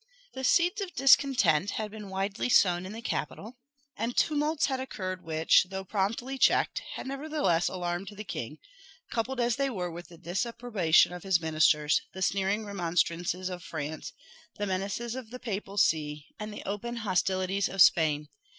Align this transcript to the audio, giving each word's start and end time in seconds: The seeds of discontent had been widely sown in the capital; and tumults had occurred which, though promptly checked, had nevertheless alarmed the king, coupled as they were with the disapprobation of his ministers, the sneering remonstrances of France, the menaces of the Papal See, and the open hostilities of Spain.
The 0.33 0.43
seeds 0.43 0.81
of 0.81 0.95
discontent 0.95 1.69
had 1.77 1.91
been 1.91 2.09
widely 2.09 2.49
sown 2.49 2.87
in 2.87 2.91
the 2.91 3.03
capital; 3.03 3.59
and 3.95 4.17
tumults 4.17 4.65
had 4.65 4.79
occurred 4.79 5.23
which, 5.23 5.67
though 5.69 5.83
promptly 5.83 6.39
checked, 6.39 6.81
had 6.95 7.05
nevertheless 7.05 7.67
alarmed 7.69 8.07
the 8.07 8.23
king, 8.23 8.57
coupled 9.11 9.39
as 9.39 9.57
they 9.57 9.69
were 9.69 9.91
with 9.91 10.07
the 10.07 10.17
disapprobation 10.17 11.13
of 11.13 11.21
his 11.21 11.39
ministers, 11.39 12.01
the 12.15 12.23
sneering 12.23 12.65
remonstrances 12.65 13.47
of 13.47 13.61
France, 13.63 14.11
the 14.57 14.65
menaces 14.65 15.13
of 15.13 15.29
the 15.29 15.37
Papal 15.37 15.77
See, 15.77 16.25
and 16.39 16.51
the 16.51 16.63
open 16.65 16.95
hostilities 17.05 17.69
of 17.69 17.79
Spain. 17.79 18.27